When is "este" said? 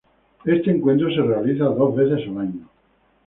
0.45-0.71